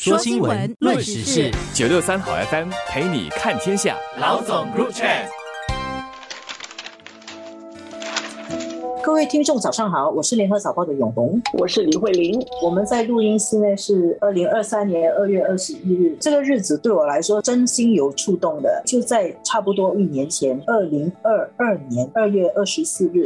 [0.00, 3.96] 说新闻，论时事，九六三好 FM 陪你看天下。
[4.20, 5.26] 老总 Group Chat。
[9.08, 12.38] 各位听众，早上好，我是联合早报的永红，我是李慧玲。
[12.62, 23.24] 我们在录音室呢是二零二三年二月二十一日，这个日子对我来说真心有触动的，就在差不多一年前，二零二二年二月二十四日，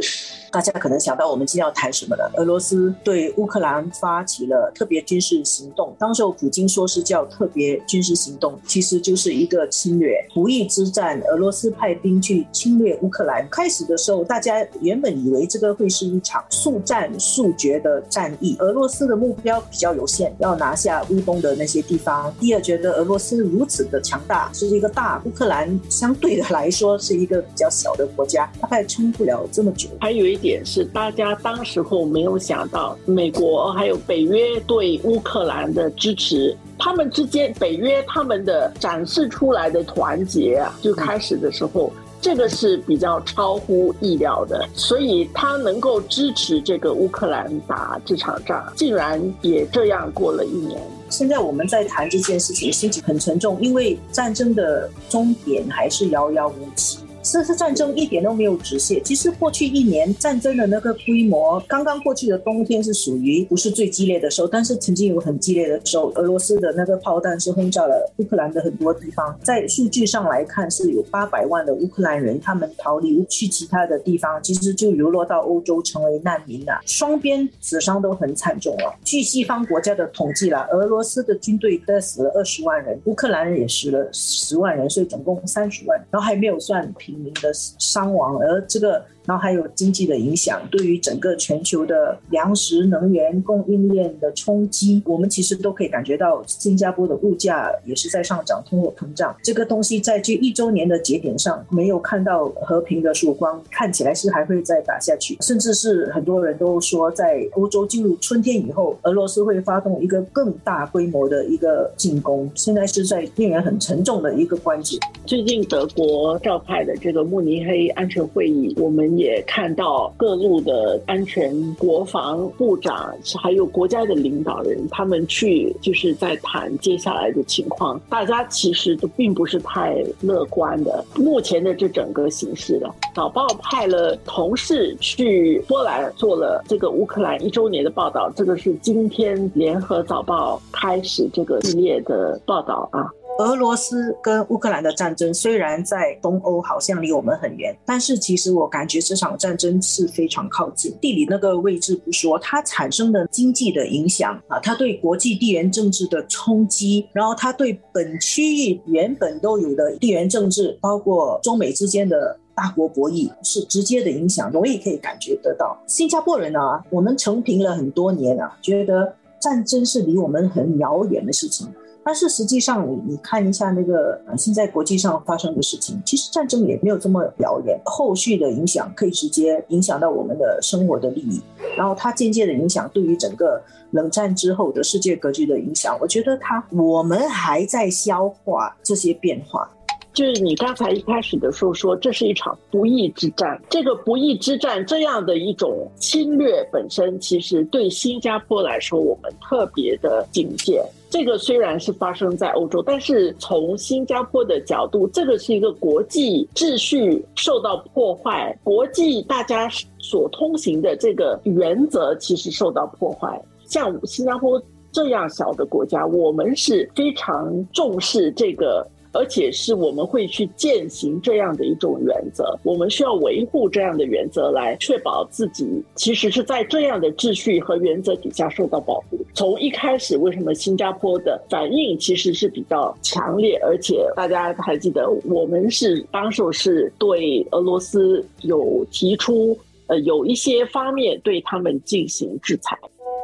[0.53, 2.31] 大家可能想到我们今天要谈什么了？
[2.37, 11.19] 俄罗斯对乌克兰发起了特别军事行动，当时普京说是叫特别军事行动，其实就是一个侵略、不义之战。
[11.23, 15.72] 俄罗斯派兵去侵略乌克兰，开始的时候大家原本以为这个。
[15.73, 18.55] 会是一场速战速决的战役。
[18.59, 22.33] 俄罗斯的目标比较有限，要拿下乌东的那些地方。
[22.39, 29.89] 第二，觉得俄罗斯如此的强大，是一个大乌克兰相对的来说是一个比较小的国家，大概撑不了这么久。
[29.99, 41.91] 还有一点是，大家当时候没有想到，美国还有北约对乌克兰的支持，他们之间北约他们的展示出来的团结啊，就开始的时候。
[42.23, 50.81] 这个是比较超乎意料的，所以他能够支持这个乌克兰打这场仗，竟然也这样过了一年。
[51.09, 56.99] 现在我们在谈这件事情，心情很沉重，因为战争的终点还是遥遥无期。
[57.23, 58.99] 这次战争一点都没有止歇。
[58.99, 66.03] 其实过去一年战争的那个规模，刚刚过去的冬天是属于不是最激烈的时候，但是曾经有很激烈的时候。
[66.15, 76.81] 俄罗斯的那个炮弹是轰炸了乌克兰的很多地方，在数据上来看是有八百万的乌克兰人，他们逃离去其他的地方，其实就流落到欧洲成为难民了。
[76.85, 78.93] 双边死伤都很惨重了。
[79.03, 87.12] 据西方国家的统计了，俄罗斯的军队的死了二十万人，乌克兰人也死了十万人，所以总共三十万，然后还没有算平。
[87.15, 89.05] 民的伤亡，而这个。
[89.25, 114.97] 然后还有经济的影响，对于整个全球的粮食、能源供应链的冲击，我们其实都可以感觉到，新加坡的物价也是在上涨，通货膨胀这个东西在这一周年的节点上没有看到和平的曙光，看起来是还会再打下去，甚至是很多人都说，在欧洲进入春天以后，俄罗斯会发动一个更大规模的一个进攻，现在是在令人很沉重的一个关节。
[115.25, 119.12] 最近德国召开的这个慕尼黑安全会议，我们。
[119.17, 127.99] 也看到各路的安全国防部长，还有国家的领导人，他们去就是在谈接下来的情况。
[128.09, 131.03] 大家其实都并不是太乐观的。
[131.15, 138.31] 目前的这整个形势了，早报派了同事去波兰做了这个乌克兰一周年的报道。
[138.35, 143.09] 这个是今天联合早报开始这个系列的报道啊。
[143.39, 150.95] 俄罗斯跟乌克兰的战争虽然在东欧好像离我们很远，但是其实我感觉这场战争是非常靠近。
[151.01, 165.75] 地理那个位置不说，它产生的经济的影响啊，它对国际地缘政治的冲击，然后它对本区域原本都有的地缘政治，包括中美之间的大国博弈，是直接的影响，容易可以感觉得到。
[165.87, 171.67] 新加坡人啊，我们成平了很多年啊，觉得战争是离我们很遥远的事情。
[172.05, 181.41] 但是实际上，你你看一下那个，现在国际上发生的事情，其实战争也没有这么遥远，后续的影响可以直接影响到我们的生活的利益，
[181.77, 183.61] 然后它间接的影响对于整个
[183.91, 189.69] 冷战之后的世界格局的影响，我觉得它我们还在消化这些变化。
[190.13, 193.59] 就是你刚才一开始的时候说，这是一场不义之战。
[193.67, 200.85] 这个不义之战这样的一种侵略本身，其实对新加坡来说，我们特别的警戒。
[201.13, 209.69] 这个虽然是发生在欧洲，但是从新加坡的角度，这个是一个国际秩序受到破坏，国际大家
[209.99, 213.39] 所通行的这个原则其实受到破坏。
[213.63, 214.59] 像新加坡
[214.91, 218.83] 这样小的国家，我们是非常重视这个。
[219.13, 225.65] 而且是我们会去践行这样的一种原则，我们需要维护这样的原则来确保自己
[225.95, 229.17] 其实是在这样的秩序和原则底下受到保护。
[229.33, 233.57] 从一开始，为什么新加坡的反应其实是比较强烈？
[233.63, 239.57] 而且大家还记得，我们是当时是对俄罗斯有提出
[239.87, 242.77] 呃有一些方面对他们进行制裁。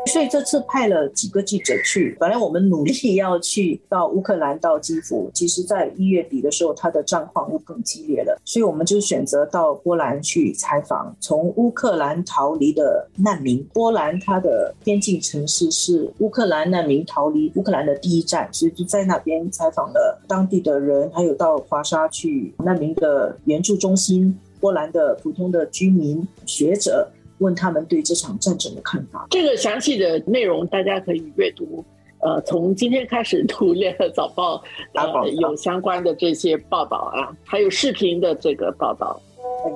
[0.06, 13.64] 所以这次派了几个记者去，本来我们努力要去到乌克兰到基辅，其实在一月底的时候，他的战况又更激烈了，所以我们就选择到波兰去采访从乌克兰逃离的难民。
[13.74, 27.12] 波兰它的边境城市是乌克兰难民逃离乌克兰的第一站，所以就在那边采访了当地的人，还有到华沙去难民的援助中心，波兰的普通的居民、学者。
[27.40, 29.28] 问他们对这场战争的看法。
[29.30, 31.84] 这个详细的内容大家可以阅读
[32.22, 34.58] 呃，从今天开始读《联合早报》
[34.94, 39.22] 呃有相关的这些报道啊，还有视频的这个报道。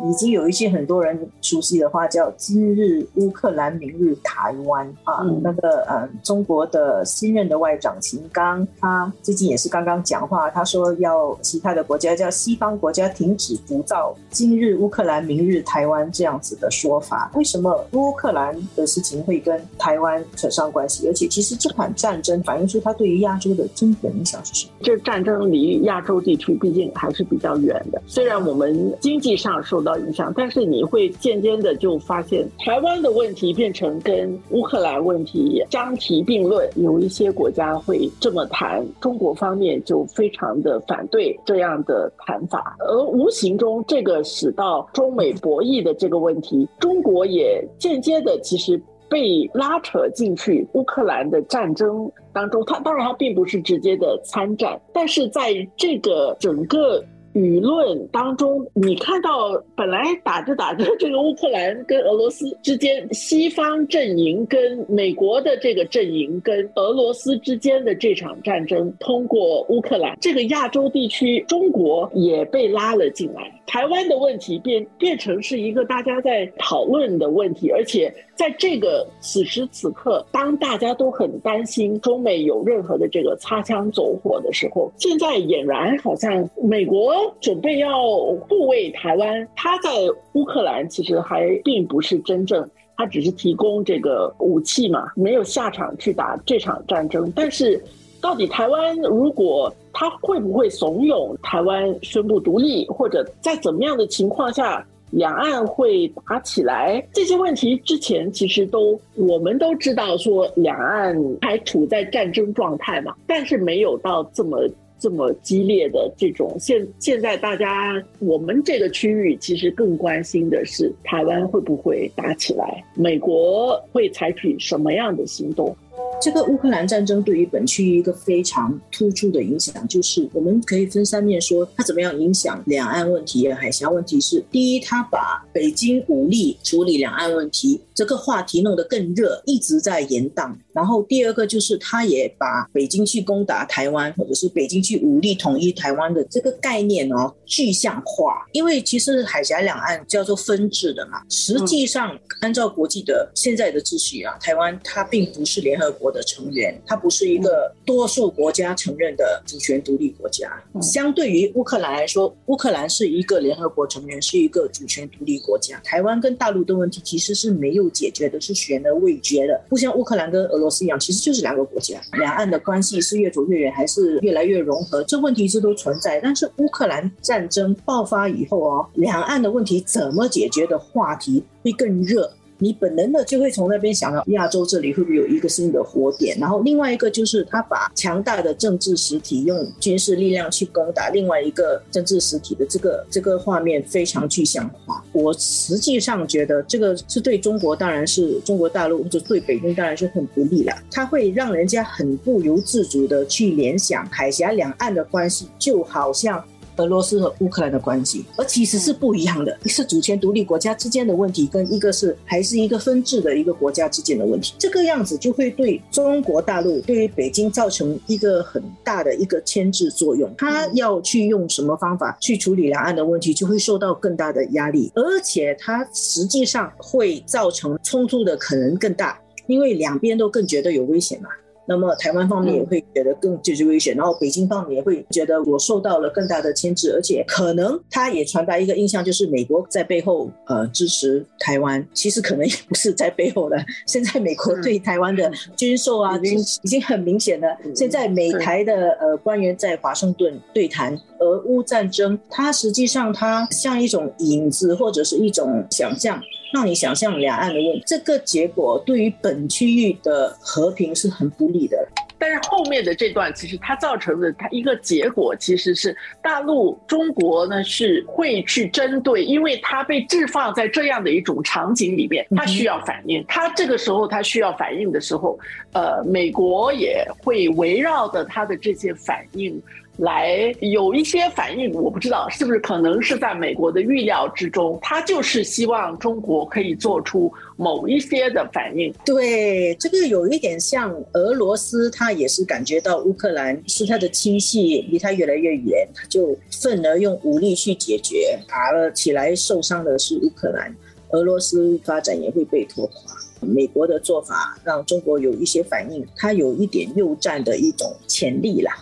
[0.09, 5.23] 已经有一些很多人熟悉的话，叫“今日乌克兰，明日台湾”啊。
[5.41, 17.31] 那个呃，中国的新任的外长秦刚，他最近也是刚刚讲话，他说要其他的国家叫西方国家停止浮躁，“今日乌克兰，明日台湾”这样子的说法。
[17.35, 21.07] 为什么乌克兰的事情会跟台湾扯上关系？
[21.07, 24.73] 而且，其实这款战争反映出它对于亚洲的真本影响是什么？
[24.81, 29.53] 这战争离亚洲地区毕竟还是比较远的，虽然我们经济上。
[29.73, 36.69] 受到影响，但是你会渐渐的就发现，台湾的问题变成跟乌克兰问题相提并论。
[36.75, 48.79] 有一些国家会这么谈，中国方面就非常的反对这样的谈法，而无形中这个使到中美博弈的这个问题，中国也间接的其实
[49.09, 52.63] 被拉扯进去乌克兰的战争当中。
[52.67, 57.03] 它当然它并不是直接的参战，但是在这个整个。
[57.33, 73.51] 舆论当中，你看到本来打着打着，这个乌克兰跟俄罗斯之间，西方阵营跟美国的这个阵营跟俄罗斯之间的这场战争，通过乌克兰这个亚洲地区，中国也被拉了进来。
[73.65, 88.03] 台湾的问题变变成是一个大家在讨论的问题，而且在这个此时此刻，当大家都很担心中美有任何的这个擦枪走火的时候，现在俨然好像美国准备要
[88.47, 89.89] 护卫台湾，他在
[90.33, 97.83] 乌克兰其实还并不是真正，他只是提供这个武器嘛，没有下场去打这场战争，但是。
[98.23, 107.05] 到底台湾如果他会不会怂恿台湾宣布独立，或者在怎么样的情况下两岸会打起来？
[107.13, 114.67] 这些问题之前其实都我们都知道，说两岸还处在战争状态嘛，但是没有到这么
[114.99, 116.55] 这么激烈的这种。
[116.59, 125.75] 现现在大家我们这个区域其实更关心的是台湾会不会打起来，美国会采取什么样的行动？
[126.21, 134.21] 这个乌克兰战争对于本区域一个非常突出的影响，就是我们可以分三面说，它怎么样影响两岸问题、海峡问题？
[134.21, 140.53] 是第一，它把北京武力处理两岸问题这个话题弄得更热，一直在延宕。
[140.71, 148.47] 然后第二个就是，他也把北京去攻打台湾，或者是北京去武力统一台湾的这个概念哦具象化。
[148.53, 156.02] 因为其实海峡两岸叫做分治的嘛，实际上按照国际的现在的秩序啊，台湾它并不是联合国。
[156.11, 160.51] 的成员，它不是一个多数国家承认的主权独立国家。
[160.81, 165.79] 相对于乌克兰来说，乌克兰是一个联合国成员，是一个主权独立国家。
[165.83, 169.61] 台湾跟大陆的问题其实是没有解决的，是悬而未决的。
[169.69, 175.03] 不像乌克兰跟俄罗斯一样，其实就是两个国家，两岸的关系是越走越远，还是越来越融合？
[175.03, 176.19] 这问题是都存在。
[176.21, 182.31] 但是乌克兰战争爆发以后哦，两岸的问题怎么解决的话题会更热。
[182.63, 195.03] 你本能的就会从那边想到亚洲这里会不会有一个新的火点，然后另外一个就是他把强大的政治实体用军事力量去攻打另外一个政治实体的这个这个画面非常具象化。
[195.11, 206.41] 我实际上觉得这个是对中国当然是中国大陆或者对北京当然是很不利了，它会让人家很不由自主的去联想海峡两岸的关系就好像。
[206.77, 214.53] 俄罗斯和乌克兰的关系，而其实是不一样的，一是主权独立国家之间的问题，跟一个是还是一个分治的一个国家之间的问题。
[214.57, 220.33] 这个样子就会对中国大陆、对于北京造成一个很大的一个牵制作用。
[220.37, 231.29] 他要去用什么方法去处理两岸的问题，就会受到更大的压力，而且它实际上会造成冲突的可能更大，因为两边都更觉得有危险嘛。
[231.65, 243.57] 那么台湾方面也会觉得更就是危险，然后北京方面也会觉得我受到了更大的牵制，而且可能他也传达一个印象，就是美国在背后呃支持台湾，其实可能也不是在背后的。
[243.87, 247.47] 现在美国对台湾的军售啊，已经已经很明显了。
[247.75, 256.21] 现在美台的呃官员在华盛顿对谈俄乌战争，它实际上它像一种影子或者是一种想象。
[256.53, 261.75] 让你想象两岸的问题，这个结果对于本区域的和平是很不利的。
[262.19, 273.25] 但是后面的这段，其实它造成的它一个结果，其实是大陆中国呢是会去针对，因为它被置放在这样的一种场景里面，它需要反应。
[273.27, 275.37] 它这个时候它需要反应的时候，
[275.71, 279.59] 呃，美国也会围绕着它的这些反应。
[279.97, 288.91] 来有一些反应，我不知道是不是可能是在美国的预料之中，他就是希望中国可以做出某一些的反应。
[289.05, 300.75] 对，这个有一点像俄罗斯，他也是感觉到乌克兰是他的亲戚，离他越来越远，他就愤而用武力去解决，打了起来，受伤的是乌克兰，
[301.11, 302.95] 俄罗斯发展也会被拖垮。
[303.41, 308.73] 美国的做法让中国有一些反应，它有一点诱战的一种潜力啦。